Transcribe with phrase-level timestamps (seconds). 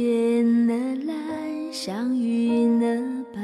[0.00, 0.74] 天的
[1.06, 2.86] 蓝，像云的
[3.34, 3.40] 白，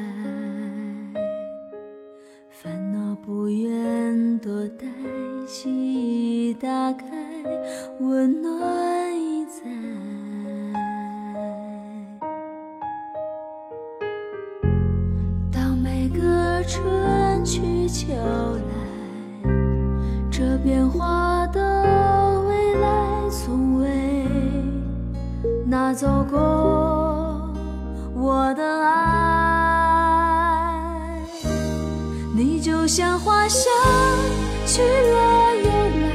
[2.48, 4.86] 烦恼不愿多待，
[5.48, 7.06] 心已打开，
[7.98, 9.62] 温暖已在。
[15.50, 19.50] 当每个春去秋来，
[20.30, 23.88] 这变化的未来从未
[25.74, 26.38] 拿走过
[28.14, 28.94] 我的爱。
[32.32, 33.72] 你就像花香，
[34.66, 35.64] 去了又
[35.98, 36.06] 来，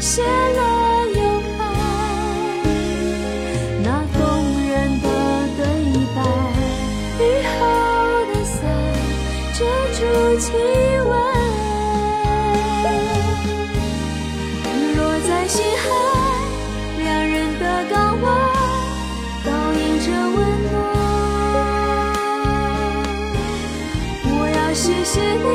[0.00, 1.22] 谢了又
[1.56, 1.58] 开。
[3.82, 4.20] 那动
[4.68, 5.08] 人的
[5.56, 5.64] 对
[6.14, 6.20] 白，
[7.20, 7.56] 雨后
[8.28, 8.54] 的伞
[9.54, 9.58] 遮
[9.94, 9.98] 住
[10.38, 10.52] 气
[11.08, 11.10] 温。
[14.94, 15.82] 落在心海，
[24.84, 25.46] 谢谢你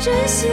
[0.00, 0.50] 真心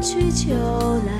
[0.00, 0.54] 去秋
[1.06, 1.12] 来，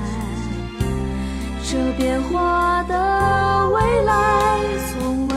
[1.62, 4.58] 这变化的未来
[4.88, 5.34] 从未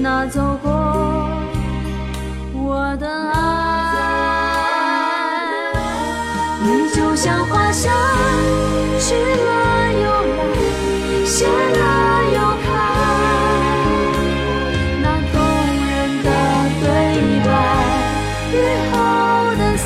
[0.00, 0.70] 拿走过
[2.52, 3.34] 我的爱。
[6.62, 7.92] 你就像花香，
[9.00, 10.42] 去了又来，
[11.26, 12.66] 谢了又开。
[15.02, 15.34] 那动
[15.90, 15.92] 人
[16.22, 16.28] 的
[16.80, 16.86] 对
[17.44, 17.46] 白，
[18.52, 18.54] 雨
[18.92, 18.94] 后
[19.56, 19.84] 的伞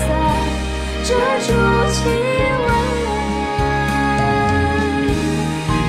[1.04, 1.09] 遮
[1.47, 1.48] 住
[1.91, 2.66] 气温。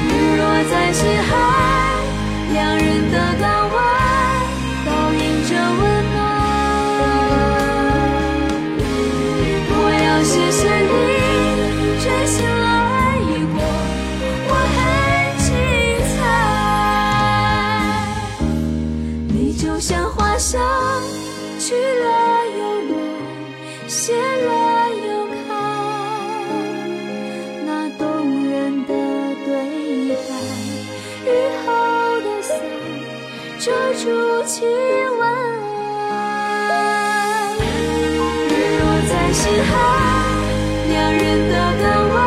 [0.07, 1.31] 日落在西海，
[2.53, 3.77] 两人的港湾
[4.85, 5.81] 倒映着温
[6.13, 6.17] 暖。
[9.71, 9.73] 我
[10.05, 10.89] 要谢谢你
[12.03, 12.67] 真心来
[13.53, 13.57] 过，
[14.47, 14.77] 我很
[15.39, 15.47] 精
[16.15, 16.17] 彩。
[19.27, 20.59] 你就像花香，
[21.59, 22.05] 去了
[34.45, 35.21] 起吻，
[38.47, 39.71] 日落在心海，
[40.89, 41.53] 两人都
[42.13, 42.18] 港。